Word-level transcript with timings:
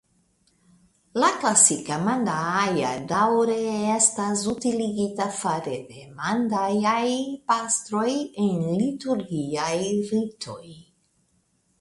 La 1.23 1.27
klasika 1.41 1.97
mandaaja 2.05 2.93
daŭre 3.11 3.57
estas 3.97 4.41
utiligita 4.53 5.27
fare 5.43 5.77
de 5.91 6.07
mandajaj 6.23 7.05
pastroj 7.53 8.09
en 8.47 8.67
liturgiaj 8.81 9.71
ritoj. 10.17 10.61